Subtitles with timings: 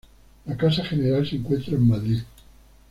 [0.47, 2.19] La casa general se encuentra en Madrid.